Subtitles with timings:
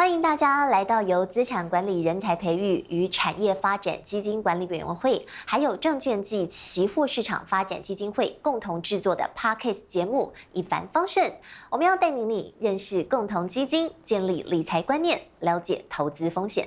[0.00, 11.26] 欢迎大家来到由资产管理人才培育与产业发展基金管理委员会，还有证券及期货市场发展基金会共同制作的 Parkes 节目《一帆风顺》。
[11.68, 16.66] 我们要带领你认识共同基金，建立理财观念，了解投资风险。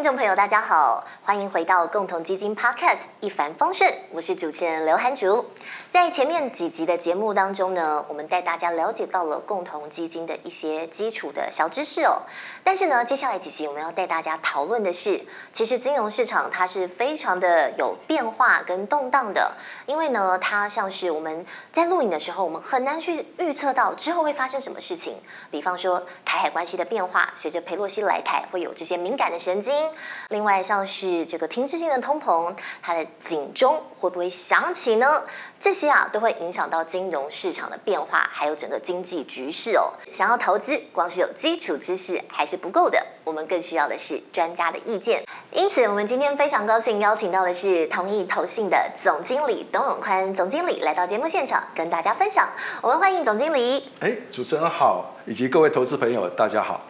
[0.00, 5.46] 听众朋友，大家好，欢迎回到共同基金 Podcast 一帆风顺，我是主持人刘涵竹。
[5.88, 12.22] 在前面几集的节目当中呢，我们带大家了解到了共同基金的一些基础的小知识哦。
[12.64, 19.52] 但是呢，接下来几集我们要带大家讨论的是，其实金融市场它是非常的有变化跟动荡的，
[19.86, 25.20] 因为呢，它像是我们在录影的时候，我们很难去预测到之后会发生什么事情。
[25.48, 29.88] 比方说台海关系的变化，随着佩洛西来台，会有这些敏感的神经。
[30.28, 35.22] 另外，像是这个停滞性的通膨，它的警钟会不会响起呢？
[35.58, 39.92] 这些啊，都会影响到金融市场的变化，还有整个经济局势哦。
[40.12, 45.22] 想要投资，光是有基础知识还是不够的，我们更需要的是专家的意见。
[45.52, 52.48] 因此，我们今天非常高兴邀请到的是同益投信的总经理董永宽总经理来到节目现场，跟大家分享。
[52.82, 53.88] 我们欢迎总经理。
[54.00, 56.80] 哎，主持人好，以及各位投资朋友，大家好。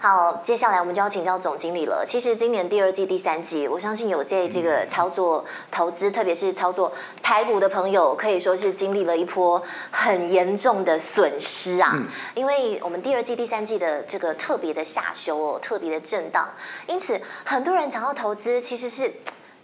[0.00, 2.04] 好，接下来我们就要请教总经理了。
[2.06, 11.96] 其实今年第二季、第三季，我相信有在这个操作投资，特别是操作台股的朋友，可以说是经历了一波很严重的损失啊。
[12.34, 16.48] 因为我们第二季、第三季的这个特别的下修哦，特别的震荡，
[16.86, 19.12] 因此很多人想要投资，其实是。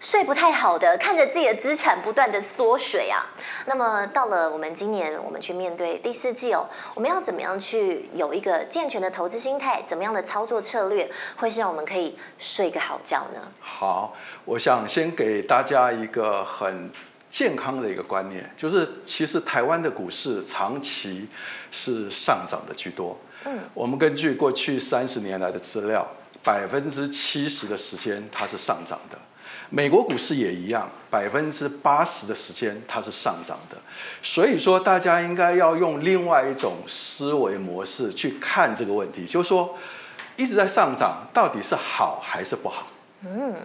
[0.00, 3.24] 睡不太好的，看着自己的资产不断的缩水啊。
[3.64, 9.80] 那么到了我们今年，我们去面对第四季哦，我们要怎么样去有一个健全的投资心态？
[9.86, 13.40] 怎么样的操作策略，会是让我们可以睡个好觉呢？
[13.60, 14.14] 好，
[14.44, 16.90] 我想先给大家一个很
[17.30, 21.26] 健康的一个观念，就是其实台湾的股市长期
[21.70, 23.18] 是上涨的居多。
[23.44, 26.06] 嗯，我们根据过去三十年来的资料，
[26.42, 29.18] 百分之七十的时间它是上涨的。
[29.70, 33.76] 美国股市也一样，百分之八十的时间它是上涨的，
[34.22, 39.76] 所以说大家应该要用另外一种思维模式去看这个问题，就是说
[40.36, 42.86] 一直在上涨到底是好还是不好？
[43.22, 43.56] 嗯，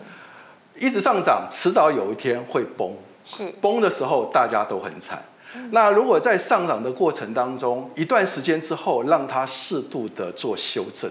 [0.79, 5.21] 一直上涨，迟早有一天会崩，是崩的时候大家都很惨。
[5.71, 11.09] 那如果在上涨的过程当中，一段时间之后让它适度的做修正，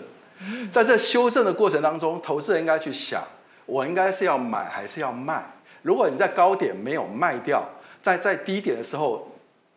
[0.71, 3.23] 在这修正的过程当中，投资人应该去想。
[3.67, 5.45] 我应该是要买还是要卖？
[5.83, 7.63] 如果你在高点没有卖掉，
[8.01, 9.31] 在在低点的时候，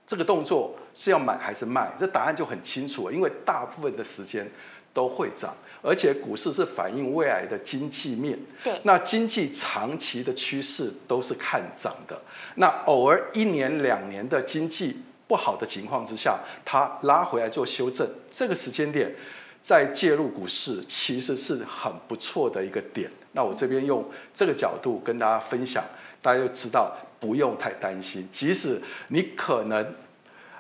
[0.06, 1.92] 这个动作是要买还是卖？
[2.00, 4.50] 这答案就很清楚了，因为大部分的时间
[4.94, 8.38] 都会涨，而且股市是反映未来的经济面。
[8.64, 12.22] 对，那经济长期的趋势都是看涨的。
[12.56, 19.16] 那偶尔一年两年的经济不好的情况之下，它拉回来做修正，这个时间点
[19.62, 23.10] 再介入股市，其实是很不错的一个点。
[23.32, 25.82] 那我这边用这个角度跟大家分享，
[26.22, 29.96] 大家就知道不用太担心，即使你可能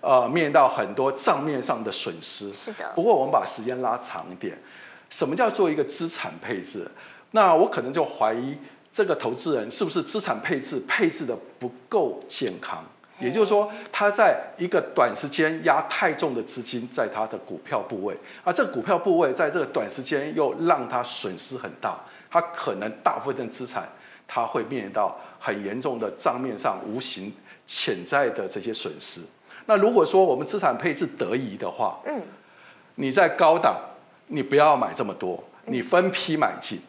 [0.01, 2.91] 呃面临到很多账面上的损失，是的。
[2.93, 4.57] 不过我们把时间拉长一点，
[5.09, 6.89] 什么叫做一个资产配置？
[7.31, 8.57] 那我可能就怀疑
[8.91, 12.83] 这个投资人是不是资产配置配置的不够健康，
[13.19, 18.13] 也就是说他在一个短时间压太重的资金在他的股票部位，
[18.43, 21.97] 而这个股票部位在这个短时间又让他损失很大。
[22.29, 23.87] 他可能大部分的资产，
[24.27, 27.33] 他会面临到很严重的账面上无形
[27.67, 29.21] 潜在的这些损失。
[29.65, 32.21] 那如果说我们资产配置得宜的话，嗯，
[32.95, 33.75] 你在高档，
[34.27, 36.79] 你不要买这么多，你分批买进，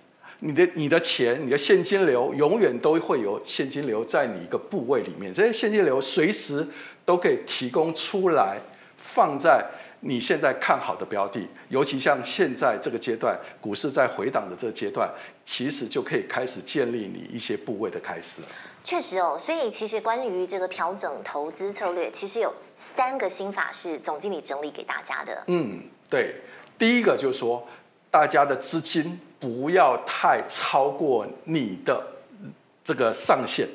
[0.40, 6.66] 你的你的钱，你的现金流永远都会有现金流在你一个部位里面，这些现金流随时
[7.04, 8.58] 都可以提供出来，
[8.96, 9.64] 放在。
[10.04, 15.08] 你现在看好的标的，尤其像现在这个阶段，股市在回档的这个阶段，
[15.44, 18.48] 其实就可以开始建立你一些部位的开始了。
[18.82, 25.40] 确实哦，所以其实关于这个调整投资策略，其实有三个心法是总经理整理给大家的。
[25.46, 25.80] 嗯，
[26.10, 26.34] 对，
[26.76, 27.64] 第一个就是说，
[28.10, 32.04] 大家的资金不要太超过你的
[32.82, 33.68] 这个上限，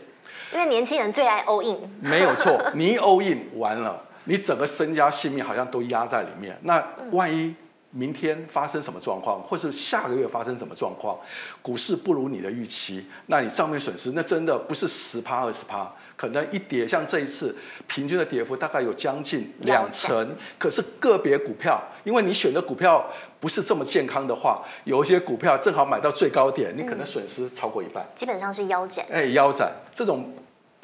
[0.51, 1.89] 因为年轻人最爱 all in。
[2.01, 4.03] 没有错，你一 all in 完了。
[4.27, 7.55] 你整个身家性命好像都压在里面，那万一
[7.91, 11.17] 明天发生什么状况，或是下个月发生什么状况，
[11.61, 17.55] 股市不如你的预期，那你账面损失那真的不是十趴二十趴，可能一跌，像这一次
[17.87, 20.35] 平均的跌幅大概有将近两成。
[20.59, 23.09] 可是个别股票，因为你选的股票
[23.39, 28.05] 不是这么健康的话，有一些股票正好买到最高点，你可能损失超过一半。
[28.13, 29.05] 基本上是腰斩。
[29.09, 30.35] 哎，腰斩这种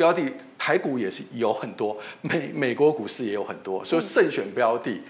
[0.04, 0.22] 标的，
[0.58, 5.02] 台股也是有很多，美美国股市也有很多，所以慎选标的。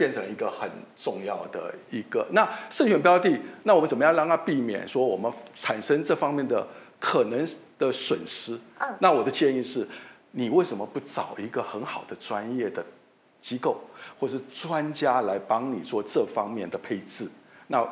[0.00, 0.66] 变成一个很
[0.96, 6.66] 重要的一个，那慎选标的，那我们怎么样让它避免说我们产生这方面的
[6.98, 7.46] 可能
[7.78, 8.58] 的损失？
[8.78, 9.86] 嗯，那我的建议是，
[10.30, 12.82] 你为什么不找一个很好的专业的
[13.42, 13.78] 机构
[14.18, 17.28] 或是专家来帮你做这方面的配置？
[17.66, 17.86] 那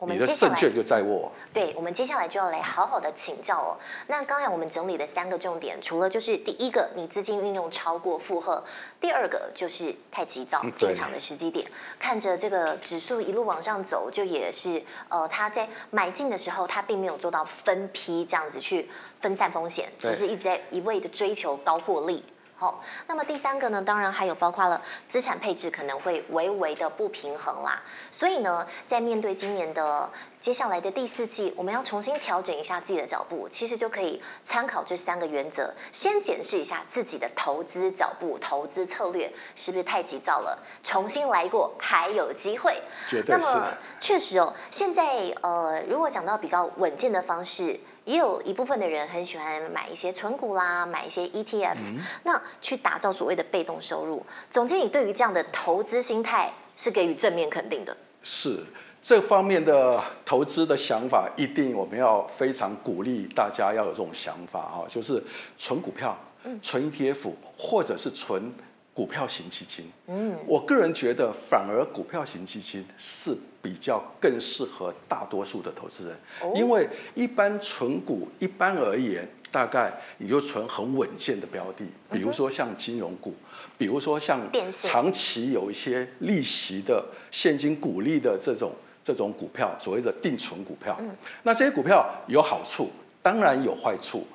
[0.00, 1.30] 你的胜券就在握。
[1.52, 3.76] 对，我们接下来就要来好好的请教哦。
[4.06, 8.62] 那刚才我们整理的三个重点，除了就是第一个，你资金运用超过负荷；
[9.00, 11.68] 第二个就是太急躁，进场的时机点，
[11.98, 18.88] 看着这个指数一路往上走，就也是呃，他在买进的时候，他并没有做到分批这样子去
[19.20, 22.22] 分散风险，只是一直在一味的追求高获利。
[22.60, 27.80] 好，那么第三个呢，当然还有包括了资产配置可能会微微的不平衡啦。
[28.10, 30.10] 所以呢，在面对今年的
[30.40, 42.82] 接下来的第四季，我们要重新调整一下自己的脚步，其实就可以参考这三个原则，先检视一下自己的投资脚步、投资策略是不是太急躁了，重新来过还有机会。
[43.06, 43.46] 绝对是。
[43.46, 43.68] 那么
[44.00, 47.78] 确实哦，现在呃，如果讲到比较稳健的方式。
[48.08, 54.24] 也有一部分的人很喜欢买一些存股啦，买一些 ETF，嗯，那去打造所谓的被动收入。
[54.48, 57.94] 总经理对于这样的投资心态是给予正面肯定的。
[58.22, 58.64] 是
[59.02, 65.22] 这方面的投资的想法，一定我们要非常鼓励大家要有这种想法啊，就是
[65.58, 66.16] 存股票、
[66.62, 68.50] 存 ETF，或者是存。
[68.98, 83.32] 股票型基金，嗯，我个人觉得反而股票型基金是比较更适合大多数的投资人，因为一般存股，一般而言，大概你就存很稳健的标的，比如说像金融股，
[83.78, 84.40] 比如说像
[84.72, 91.00] 长期有一些利息的现金股利的这种这种股票，所谓的定存股票，
[91.44, 92.90] 那这些股票有好处，
[93.22, 94.26] 当然有坏处。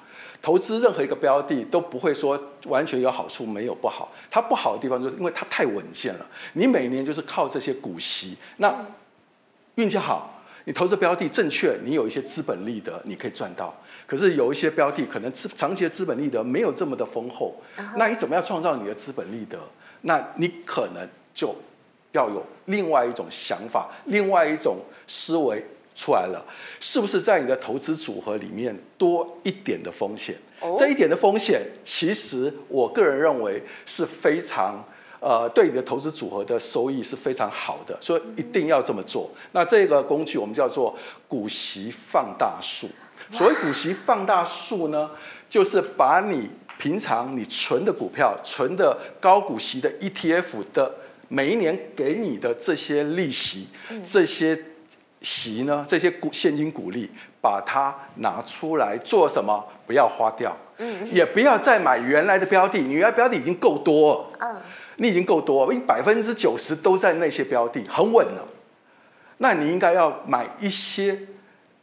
[0.44, 4.12] 投资任何一个标的都不会说完全有好处，没有不好。
[4.30, 6.26] 它不好的地方就是因为它太稳健了。
[6.52, 8.86] 你每年就是靠这些股息，那
[9.76, 13.74] 运气好，你投资标的正确，你有一些资本利得，你可以赚到。
[14.06, 17.56] 可是有一些标的可能资长期的资本利得没有这么的丰厚，
[17.96, 19.58] 那你怎么样创造你的资本利得？
[20.02, 21.56] 那你可能就
[22.12, 24.76] 要有另外一种想法，另外一种
[25.08, 25.66] 思维。
[25.96, 26.44] 出来了，
[26.80, 30.36] 是不是在你的投资组合里面多一点的风险？
[30.60, 34.82] 哦、这一点的风险，其实我个人认为是非常
[35.20, 39.30] 呃，对你的投资组合的收益是非常好的，所以一定要这么做。
[39.52, 40.98] 那这个工具我们叫做
[41.28, 42.90] 股息放大术。
[43.32, 45.12] 所谓股息放大术呢，
[45.50, 50.96] 就是把你平常你存的股票、存的高股息的 ETF 的
[51.28, 53.68] 每一年给你的这些利息，
[54.06, 54.58] 这些。
[55.24, 55.84] 息呢？
[55.88, 57.10] 这些股现金股利，
[57.42, 59.66] 把它拿出来做什么？
[59.88, 62.80] 不要花掉，嗯，也不要再买原来的标的。
[62.80, 64.62] 你原来标的已经够多了，嗯，
[64.98, 68.46] 你已经够多了，因为百分之九十都在那些标的，很稳了。
[69.38, 71.18] 那你应该要买一些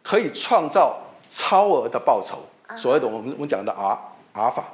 [0.03, 2.39] 可以创造超额的报酬，
[2.77, 3.99] 所谓的我们我们讲的阿
[4.35, 4.65] 阿尔法。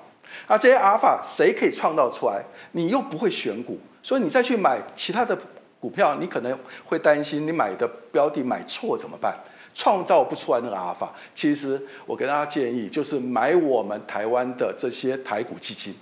[0.48, 2.44] 那，这些阿尔法谁可以创造出来？
[2.72, 5.38] 你又不会选股，所以你再去买其他的。
[5.86, 9.32] 股票，你可能会担心你买的标的买错怎么办？
[9.72, 11.14] 创造不出来那个阿尔法。
[11.32, 15.94] 其实我给大家建议，就是买我们台湾的这些台股基金。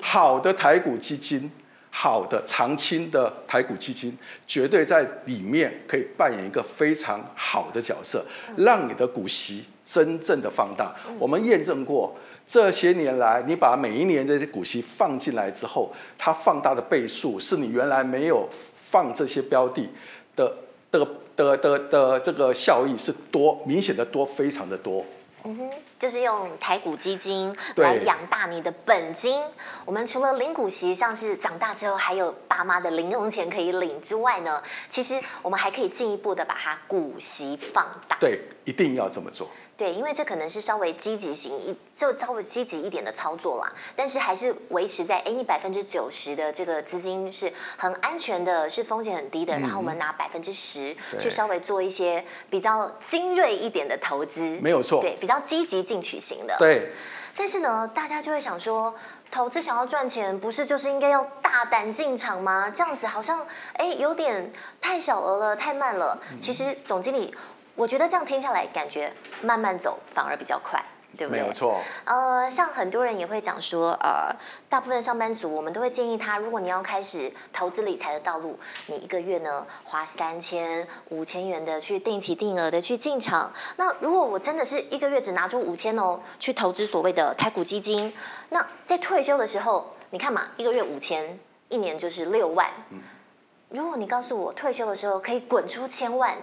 [0.00, 1.50] 好的台股基金，
[1.90, 4.16] 好的长青的台股基金，
[4.46, 8.24] 绝对在里面可以扮演一个非常好的角色，
[8.56, 10.94] 让你的股息真正的放大。
[11.18, 12.16] 我们验证过，
[12.46, 18.48] 这些年来，你把每一年这些股息放进来之后，它放大的倍数是你原来没有。
[18.90, 19.88] 放这些标的
[20.34, 20.56] 的
[20.90, 25.04] 的的的的这个效益是多明显的多，非常的多。
[25.44, 29.40] 嗯哼，就是用台股基金来养大你的本金。
[29.84, 38.16] 我们除了领股息，像是长大之后还有爸妈的零用钱可以领之外呢，其实我们还可以进一步的把它股息放大。
[38.18, 39.48] 对，一定要这么做。
[39.78, 43.72] 对，因为这可能是稍微积极型一，就稍微积极一点的操作啦。
[43.94, 49.54] 但是还是维持在，哎，你百分之九十的这个资金是很安全的，是风险很低的。
[49.56, 55.00] 嗯、然后我们拿百分之十去稍微做一些比较精锐一点的投资，没有错。
[55.00, 56.56] 对，比较积极进取型的。
[56.58, 56.90] 对。
[57.36, 58.92] 但是呢，大家就会想说，
[59.30, 62.68] 投资想要赚钱，不是就是应该要大胆进场吗？
[62.68, 66.18] 这样子好像，哎，有点太小额了，太慢了。
[66.32, 67.32] 嗯、其实总经理。
[67.78, 70.84] 我觉得这样听下来，感觉慢慢走反而比较快。
[71.16, 71.40] 对不对？
[71.40, 71.80] 没有错。
[72.04, 74.30] 呃，像很多人也会讲说，呃，
[74.68, 83.50] 大部分上班族，我们都会建议他，如果你要开始投资理财的道路，你一个月呢花三千、五千元的去定期定额的去进场。
[83.76, 88.12] 那如果我真的是一个月只拿出五千哦，去投资所谓的台股基金，
[88.50, 91.38] 那在退休的时候，你看嘛，一个月五千，
[91.70, 92.68] 一年就是六万。
[92.90, 93.00] 嗯。
[93.70, 96.36] 如果你告诉我退休的时候可以滚出千万，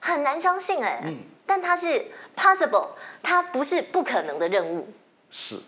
[0.00, 1.02] 很难相信哎。
[1.04, 1.18] 嗯。
[1.46, 2.00] 但它是
[2.36, 2.86] possible，
[3.20, 4.86] 它不是不可能的任务。
[5.30, 5.58] 是，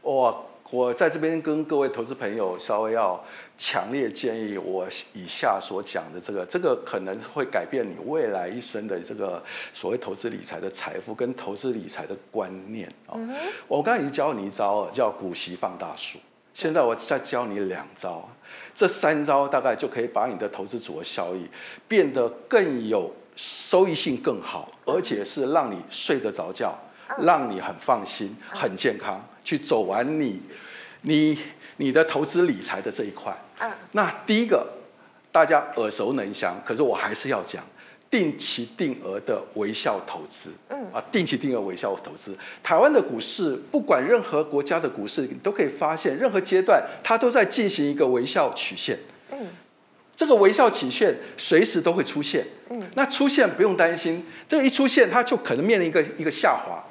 [0.00, 3.20] 我我在这边跟各位投资朋友稍微要
[3.58, 13.14] 强烈建议，我以下所讲的这个，这个可能会改变你未来一生的这个所谓投资理财的财富跟投资理财的观念啊。
[13.14, 13.34] 嗯、
[13.66, 16.20] 我刚才已经教你一招，叫股息放大术。
[16.54, 18.28] 现在我再教你两招，
[18.72, 21.44] 这三招大概就可以把你的投资组合效益
[21.88, 23.10] 变得更有。
[23.36, 26.72] 收益性更好，而且是让你睡得着觉，
[27.20, 30.40] 让你很放心、很健康，去走完你、
[31.02, 31.38] 你、
[31.78, 33.36] 你的投资理财的这一块。
[33.58, 34.66] 嗯，那第一个
[35.32, 37.64] 大家耳熟能详，可是我还是要讲，
[38.08, 40.50] 定期定额的微笑投资。
[40.68, 48.98] 嗯，啊，定期定额微笑投资，台湾的股市，不管任何国家的股市，你都可以发现，任何阶段它都在进行一个微笑曲线。
[49.32, 49.48] 嗯。
[50.16, 56.82] 这个微笑曲线随时都会出现，嗯，那出现不用担心，这个一出现它就可能面临一个一个下滑。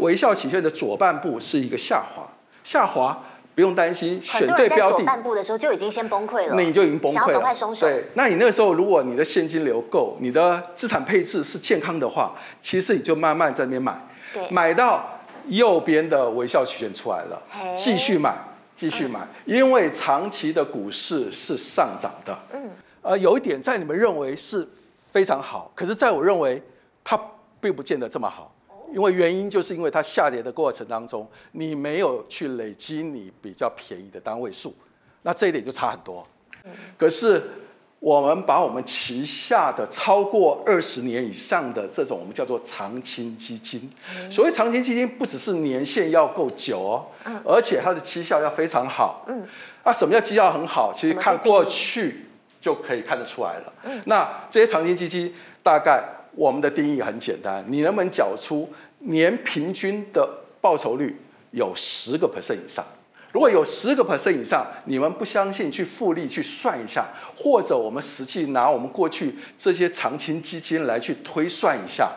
[0.00, 2.22] 微笑曲线的左半部是一个下滑，
[2.64, 4.92] 下滑不用担心，选对标的。
[4.92, 7.86] 在左半部的时候就已经先崩溃了，那你就已经崩溃了，想要赶快松手。
[7.86, 13.98] 对，那你那个时候如果你的现金流够，你的资产配置是健康的话，其实你就慢慢在那边买，
[14.32, 17.42] 对，买到右边的微笑曲线出来了，
[17.76, 18.34] 继续买。
[18.80, 22.34] 继续买，因为长期的股市是上涨的。
[22.50, 22.70] 嗯，
[23.02, 26.62] 呃，有一点在你们认为是非常好，可是在我认为
[27.04, 27.20] 它
[27.60, 28.50] 并不见得这么好。
[28.90, 34.74] 因为原因就是因为它下跌的过程当中，你没有去累积你比较便宜的单位数，
[35.20, 36.26] 那这一点就差很多。
[36.96, 37.42] 可是。
[38.00, 43.88] 我们把我们旗下的超过二十年以上的这种我们叫做长青基金，
[44.30, 47.06] 所谓长青基金不只是年限要够久哦，
[47.44, 49.22] 而且它的绩效要非常好。
[49.28, 49.46] 嗯，
[49.82, 50.90] 啊，什么叫绩效很好？
[50.90, 52.26] 其实看过去
[52.58, 53.72] 就可以看得出来了。
[54.06, 56.02] 那这些长青基金大概
[56.34, 58.66] 我们的定义很简单，你能不能缴出
[59.00, 60.26] 年平均的
[60.62, 62.82] 报酬率有十个 percent 以上？
[63.32, 67.06] 如果有十个 percent 以上，你们不相信，去复利去算一下，
[67.36, 72.10] 或者我们实际拿我们过去这些长期基金来去推算一下，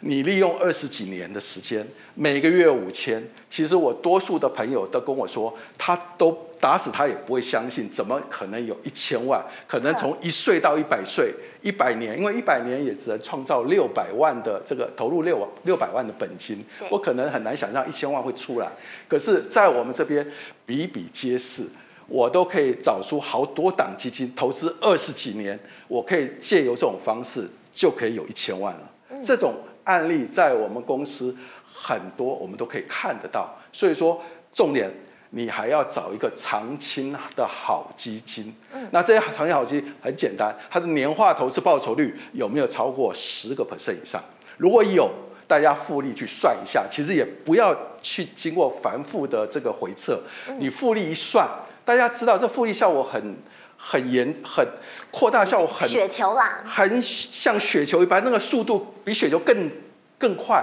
[0.00, 6.36] 你利用二十几年的时间，每个月五千，其实我多数的朋友都跟我说，他都。
[6.60, 9.40] 打死他也不会相信，怎么可能有一千万？
[9.68, 16.58] 可能从一岁到一百岁，一百年，因为一百年也只能创造六百万的这个投入六六百万的本金，
[16.90, 18.68] 我可能很难想象一千万会出来。
[19.06, 20.28] 可是，在我们这边
[20.66, 21.62] 比比皆是，
[22.08, 28.90] 我都可以找出好多档基金，投资二十几年，我可以借由这种方式就可以有一千万了。
[29.22, 29.54] 这种
[29.88, 31.36] 案例在我们公司
[31.74, 33.52] 很多，我们都可以看得到。
[33.72, 34.88] 所以说，重点。
[35.30, 44.24] 你还要找一个长青的好基金，嗯，那这些长期好基金很简单，它的年化投资报酬率有没有超过十个 percent 以上？
[44.56, 45.10] 如果有，
[45.46, 50.18] 大家复利去算一下，其实也不要去经过繁复的这个回测，
[50.58, 51.46] 你复利一算，
[51.84, 53.36] 大家知道这复利效果很
[53.78, 54.68] 很严，很
[55.10, 59.70] 扩大效果很雪球啦，很像雪球一般，那个速度比雪球更
[60.18, 60.62] 更快。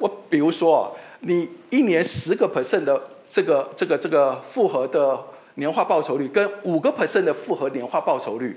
[0.00, 3.00] 我比如说，你一年十个 percent 的。
[3.26, 5.18] 这个这个这个复合的
[5.54, 8.54] 年化报酬率跟五个 percent 的复合年化报酬率，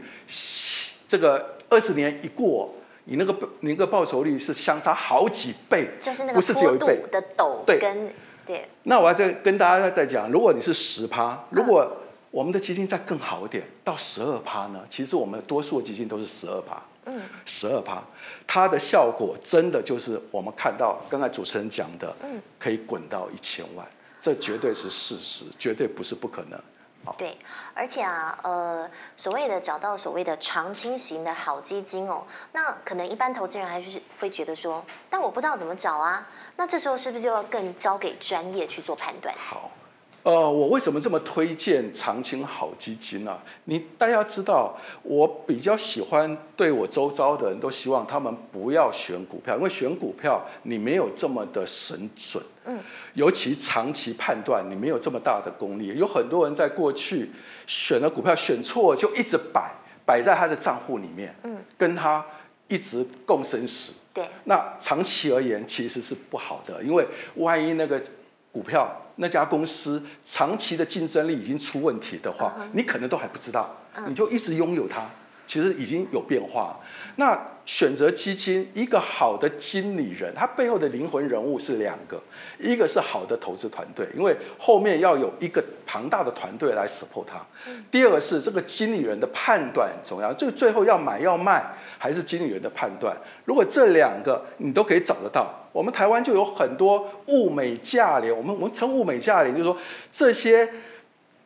[1.07, 8.13] 这个二十年一过，你那个你那个报酬率是相差好几倍，就是那个坡度的陡跟对
[8.45, 8.69] 对。
[8.83, 11.89] 那我要再跟大家再讲，如果你是十趴，如果
[12.29, 14.85] 我们的基金再更好一点，到十二趴呢？
[14.89, 18.03] 其实我们多数的基金都是十二趴，嗯，十二趴，
[18.45, 23.87] 它的效果真的就是我们看到刚才主持人讲的，嗯，可以滚到一千万。
[24.19, 26.59] 这绝对是事实，绝对不是不可能。
[27.17, 27.37] 对，
[27.73, 36.27] 而且啊，呃，所谓的找到所谓的长青型的好基金哦，那可能一般投资人还是会觉得说，但我不知道怎么找啊。
[36.57, 39.33] 那这时候是不是就要更交给专业去做判断？
[39.37, 39.71] 好。
[40.23, 43.39] 呃，我为什么这么推荐长青好基金呢？
[43.63, 52.77] 你大家知道，我比较喜欢对我周遭的人都希望他们不要选股票，因为选股票你没有这么的神准，嗯，
[53.13, 55.97] 尤其长期判断你没有这么大的功力。
[55.97, 57.31] 有很多人在过去
[57.65, 59.73] 选了股票选错，就一直摆
[60.05, 62.25] 摆在他的账户里面，嗯，跟他
[62.67, 63.93] 一直共生死。
[64.13, 68.01] 对，那长期而言其实是不好的，因为万一那个。
[68.57, 73.69] 股票那家公司长期的竞争力已经出问题的话，嗯、你可能都还不知道，
[74.07, 75.05] 你就一直拥有它。
[75.45, 76.77] 其实已经有变化。
[77.15, 82.21] 那选择基金，一个好的经理人，他背后的灵魂人物是两个，
[82.59, 87.39] 一个是好的投资团队，因为后面要有一个庞大的团队来 support 他。
[87.89, 91.65] 第二个是这个经理人的判断很重要，就最后要买要卖，
[91.97, 93.15] 还是经理人的判断。
[93.45, 98.35] 如果这两个你都可以找得到，我们台湾就有很多物美价廉。
[98.35, 99.77] 我们我们称物美价廉，就是说
[100.11, 100.67] 这些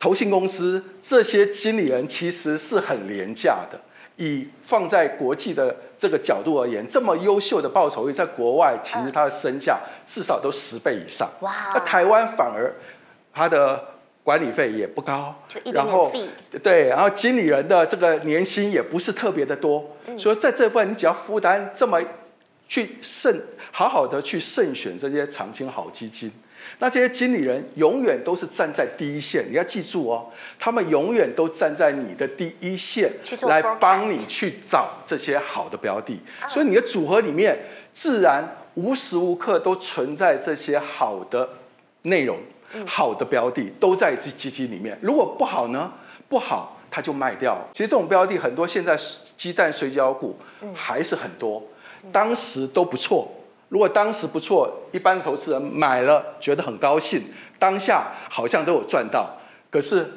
[0.00, 3.78] 投信公司这些经理人其实是很廉价的。
[4.16, 11.28] 以放在国际的这个角度而言，这么优秀的报酬率，在国外其实它的身价至少都十倍以上。
[11.40, 11.52] 哇！
[11.74, 12.74] 那台湾反而
[13.34, 13.82] 它的
[14.22, 15.34] 管理费也不高，
[15.74, 16.10] 然后
[16.62, 22.00] 对，然后经理人的这个年薪也不是特别的多，所以在这部分你只要负担这么
[22.68, 26.30] 去慎好好的去慎选这些长青好基金。
[26.78, 37.58] 那这些经理人永远都是站在第一线，你要记住哦，他们永远都站在你的第一线来帮你去找这些好的标的，所以你的组合里面
[37.92, 41.48] 自然无时无刻都存在这些好的
[42.02, 42.38] 内容、
[42.86, 44.98] 好的标的都在这基金里面。
[45.02, 45.92] 如果不好呢？
[46.28, 47.58] 不好，它就卖掉。
[47.72, 48.96] 其实这种标的很多，现在
[49.36, 50.38] 鸡蛋水饺股
[50.74, 51.62] 还是很多，
[52.10, 53.30] 当时都不错。
[53.68, 57.22] 如果当时不错，一般投资人买了觉得很高兴，
[57.58, 59.30] 当下好像都有赚到。
[59.70, 60.10] 可是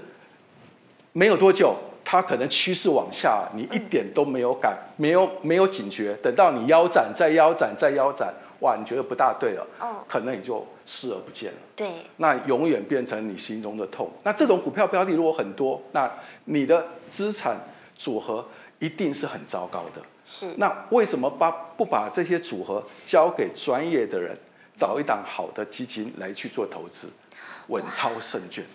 [1.13, 1.73] 没有多久，
[2.03, 6.13] 它可能趋势往下，你一点都没有感，没有没有警觉。
[6.21, 9.65] 等到你腰斩，再腰斩，再腰斩，哇，你觉得不大对了，
[10.05, 11.57] 可能你就视而不见了。
[11.77, 11.87] 对，
[12.17, 14.11] 那永远变成你心中的痛。
[14.23, 16.11] 那这种股票标的如果很多，那
[16.43, 17.57] 你的资产
[17.95, 18.45] 组合
[18.79, 20.01] 一定是很糟糕的。
[20.23, 24.37] 是，那为什么把不把这些组合交给专业的人，
[24.75, 27.07] 找一档好的基金来去做投资，
[27.67, 28.65] 稳操胜券？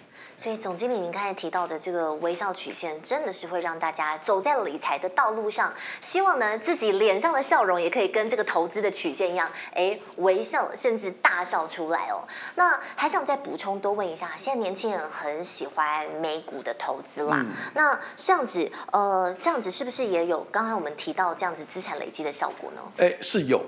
[0.41, 5.71] 所以，总经理，您刚才提到的这个微笑曲线，真的是会让大家走在理财的道路上，
[6.01, 12.25] 希望呢自己脸上的笑容也可以跟这个投资的曲线一样，哎，微笑甚至大笑出来哦。
[12.55, 22.81] 那还想再补充多问一下，现在年轻人很喜欢美股的投资啦，嗯、那这样子，呃，这样子是不是也有刚才我们提到这样子资产累积的效果呢？
[22.97, 23.63] 哎，是有。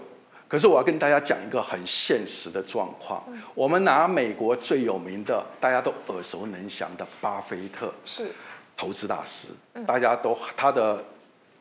[0.53, 3.25] 可是我要跟大家讲一个很现实的状况。
[3.55, 8.31] 我们拿美国最有名的、大家都耳熟能详的巴菲特，是
[8.77, 9.49] 投资大师，
[9.87, 11.03] 大家都他的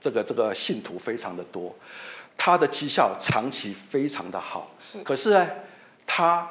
[0.01, 1.73] 这个这个信徒非常的多，
[2.36, 4.69] 他的绩效长期非常的好。
[4.77, 5.49] 是，可是呢，
[6.06, 6.45] 他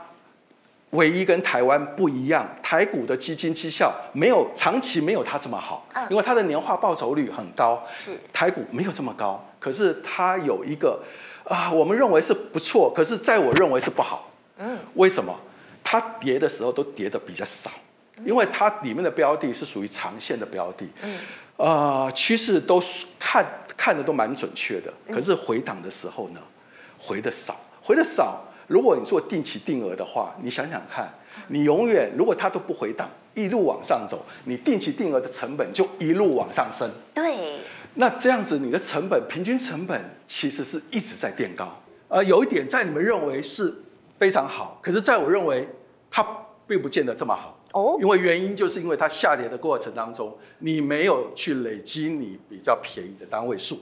[0.93, 7.87] 唯一跟台湾不一样，台股的基金绩效没有长期没有他这么好，因为他的年化报酬率很高。
[7.91, 10.99] 是，台股没有这么高，可是他有一个。
[11.45, 14.31] 啊，我们认为是不错，可是在我认为是不好。
[14.59, 15.35] 嗯，为什么？
[15.83, 17.71] 它跌的时候都跌的比较少，
[18.25, 20.87] 因为它里面的标的是属于长线的标的。
[21.03, 21.19] 嗯，
[21.57, 22.81] 呃，趋势都
[23.19, 23.45] 看
[23.77, 26.41] 看的都蛮准确的，可是回档的时候呢，
[26.99, 28.45] 回的少，回的少。
[28.67, 31.13] 如果你做定期定额的话，你想想看，
[31.49, 36.89] 你永远如果它都不回档，一路往上走，你定期定额的成本就一路往上升。
[37.15, 37.59] 对。
[37.95, 41.69] 那这样子，你的成本平均成本其实是一直在垫高。
[42.09, 43.73] 呃，有一点在你们认为是
[44.19, 45.69] 非常好，可是在我认为
[46.11, 46.27] 它
[46.67, 47.57] 并不见得这么好。
[47.73, 53.79] 哦，因为原因就是因为它下跌的过程当中，你没有去累积你比较便宜的单位数，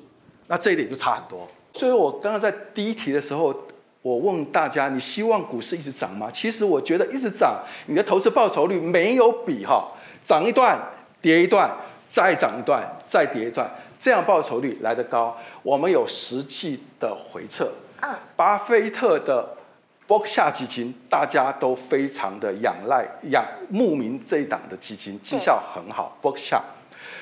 [0.46, 1.48] 那这一点就差很多。
[1.72, 3.54] 所以我刚刚在第一题的时候，
[4.02, 6.30] 我问大家，你希望股市一直涨吗？
[6.30, 9.90] 其实我觉得一直涨，你的投资报酬率没有比哈
[10.22, 10.78] 涨一段
[11.22, 11.74] 跌一段，
[12.08, 13.70] 再涨一段再跌一段。
[13.98, 17.72] 这样报酬率来得高，我们有实际的回测。
[18.00, 19.56] 嗯，巴菲特的
[20.06, 26.16] 伯克夏基金，大家都非常的仰赖、仰慕名这一档的基金，绩效很好。
[26.22, 26.62] 伯克夏，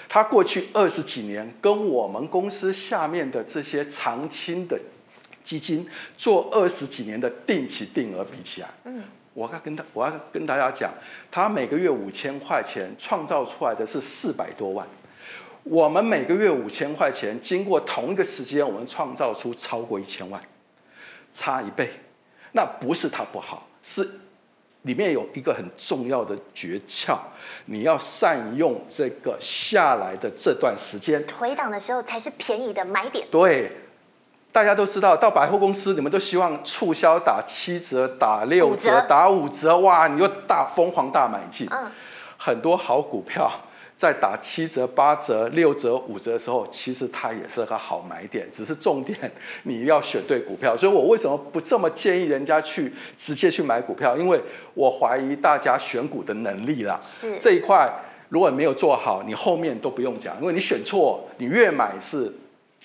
[0.07, 4.79] 他过去二十几年跟我们公司下面的这些长青的
[5.43, 10.93] 基金做二十几年的定期定额比起来，嗯，我要跟他，我要跟大家讲，
[11.31, 14.87] 他每个月五千块钱创造出来的是四百多万。
[15.69, 20.41] 我们每个月五千块钱，经过同一个时间，我们创造出超过一千万，
[21.33, 21.91] 差一倍。
[22.53, 24.09] 那不是它不好，是
[24.83, 27.19] 里面有一个很重要的诀窍，
[27.65, 31.25] 你要善用这个下来的这段时间。
[31.37, 33.27] 回档的时候才是便宜的买点。
[33.29, 33.73] 对，
[34.53, 41.67] 大家都知道，到百货公司，你们都希望促销打七折、打六折、打五折，哇，你又大疯狂大买进。
[41.73, 41.91] 嗯，
[42.39, 43.51] 很多好股票。
[43.97, 49.19] 在打七折、八折、六折、五折的时候，其实它也是个好买点，只是重点
[49.63, 50.77] 你要选对股票。
[50.77, 54.17] 所以我为什么不这么建议人家去直接去买股票？
[54.17, 54.41] 因为
[54.75, 57.01] 我怀疑大家选股的能力啦。
[57.03, 57.91] 是这一块
[58.29, 62.33] 如果没有做好，你后面都不用讲，因为你选错，你越买是。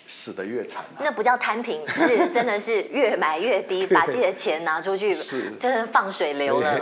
[0.06, 5.16] 死得越惨，啊，那不叫摊平，是 真的是越买越低，把自己的钱拿出去，
[5.60, 6.80] 真的放水流了。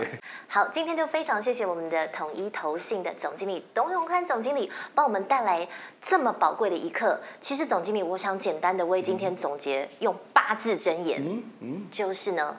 [0.48, 5.68] 好，今天就非常谢谢我们的统一投信的总经理董永宽总经理，帮我们带来
[6.02, 7.20] 这么宝贵的一课。
[7.40, 12.58] 其实总经理，我想简单的为今天总结，用八字真言，嗯嗯，就是呢，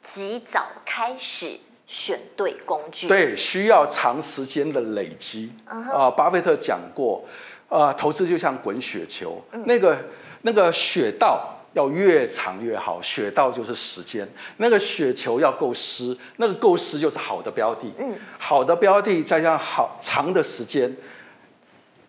[0.00, 5.52] 及早开始选对工具，对，需要长时间的累积。
[5.66, 5.92] 啊、uh-huh.
[5.92, 7.22] 呃，巴菲特讲过。
[7.68, 9.96] 啊、呃，投资就像滚雪球，嗯、那个
[10.42, 14.26] 那个雪道要越长越好，雪道就是时间。
[14.58, 17.92] 那个雪球要够湿，那个够湿就是好的标的。
[17.98, 20.96] 嗯，好的标的再加上好长的时间，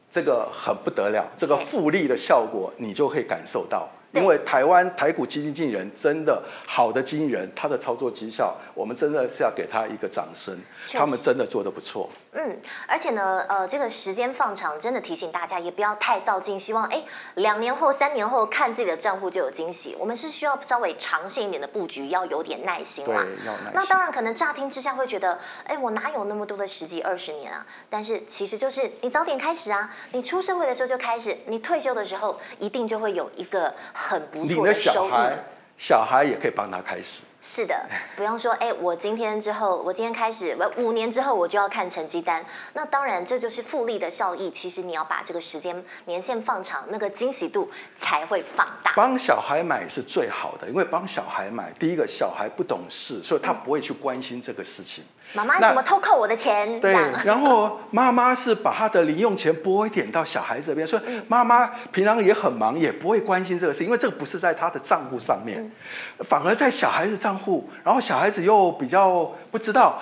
[0.10, 3.90] 这个很不得了，这个复利的效果你就可以感受到。
[4.14, 10.58] 因为台湾台股基金经理人真的好的经纪人，他的操作绩效，我们真的是要给他一个掌声。
[10.94, 12.10] 他们真的做得不错。
[12.38, 17.04] 嗯，而且呢，呃，这个时间放长，真的提醒大家也不要太躁进，希望哎，
[17.36, 19.96] 两年后、三年后看自己的账户就有惊喜。
[20.00, 23.24] 我们是需要稍微长线一点的布局，要有点耐心啦。
[23.24, 23.72] 对，要耐心。
[23.74, 27.66] 那当然，可能乍听之下会觉得，哎，我哪有那么多的十几二十年啊？
[27.90, 33.74] 但是其实就是你早点开始啊，你出社会的时候就开始，你退休的时候一定就会有一个。
[33.94, 35.38] 很不错的收益，小孩，
[35.78, 37.22] 小孩也可以帮他开始。
[37.44, 37.88] 是的，
[38.18, 42.44] 不用说，哎，我今天之后，我今天开始，我五年之后我就要看成绩单。
[42.74, 44.50] 那当然，这就是复利的效益。
[44.50, 48.92] 其实你要把这个时间年限放长，那个惊喜度才会放大。
[48.98, 55.04] 帮小孩买是最好的，因为帮小孩买，第一个小孩不懂事，所以他不会去关心这个事情。
[55.04, 56.80] 嗯妈妈怎么偷扣我的钱？
[56.80, 65.72] 对， 然后妈妈是把她的零用钱拨一点到小孩子这边，所以妈妈平常也很忙，也不会关心这个事，因为这个不是在她的账户上面，
[66.20, 70.02] 反而在小孩子账户，然后小孩子又比较不知道。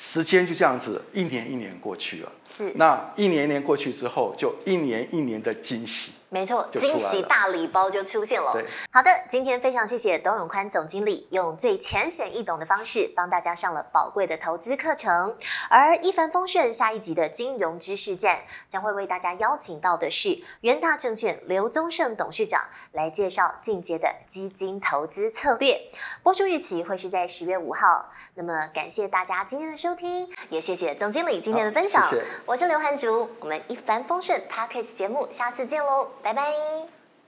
[0.00, 2.32] 时间就这样子，一年一年过去了。
[2.42, 6.12] 是，那一年一年过去之后，就一年一年的惊喜。
[6.30, 8.52] 没错，惊喜大礼包就出现了。
[8.54, 15.36] 对，好的，今天非常谢谢董永宽总经理用最浅显易懂的方式帮大家上了宝贵的投资课程。
[15.68, 25.80] 而一帆风顺下一集的金融知识站将会为大家邀请到的是元大证券刘宗盛董事长来介绍进阶的基金投资策略。
[26.22, 28.10] 播出日期会是在十月五号。
[28.34, 32.08] 那么感谢大家今天的收听，也谢谢总经理今天的分享。
[32.08, 32.24] 谢谢。
[32.46, 36.52] 我是刘汉竹，我们一帆风顺 Podcast 节目，下次见喽，拜拜，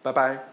[0.03, 0.52] 拜拜。